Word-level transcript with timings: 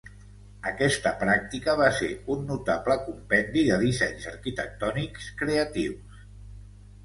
Aquesta 0.69 1.11
pràctica 1.23 1.75
va 1.81 1.89
ser 1.99 2.09
un 2.37 2.41
notable 2.53 2.97
compendi 3.03 3.67
de 3.69 3.79
dissenys 3.87 4.27
arquitectònics 4.35 5.33
creatius. 5.45 6.23